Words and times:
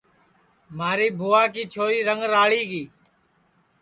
مھاری 0.77 1.07
بھُوئا 1.19 1.43
کی 1.53 1.63
چھوری 1.73 1.99
رنگ 2.07 2.21
راݪی 2.33 2.61
گی 2.69 2.83